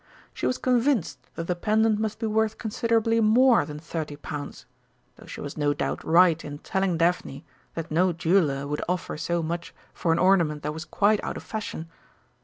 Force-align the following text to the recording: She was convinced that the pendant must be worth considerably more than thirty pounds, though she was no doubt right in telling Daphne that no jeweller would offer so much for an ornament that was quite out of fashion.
She 0.33 0.47
was 0.47 0.57
convinced 0.57 1.19
that 1.35 1.45
the 1.45 1.55
pendant 1.55 1.99
must 1.99 2.17
be 2.17 2.25
worth 2.25 2.57
considerably 2.57 3.21
more 3.21 3.65
than 3.65 3.77
thirty 3.77 4.15
pounds, 4.15 4.65
though 5.15 5.27
she 5.27 5.41
was 5.41 5.55
no 5.57 5.75
doubt 5.75 6.03
right 6.03 6.43
in 6.43 6.57
telling 6.57 6.97
Daphne 6.97 7.45
that 7.75 7.91
no 7.91 8.11
jeweller 8.11 8.65
would 8.65 8.81
offer 8.89 9.15
so 9.15 9.43
much 9.43 9.75
for 9.93 10.11
an 10.11 10.17
ornament 10.17 10.63
that 10.63 10.73
was 10.73 10.85
quite 10.85 11.23
out 11.23 11.37
of 11.37 11.43
fashion. 11.43 11.87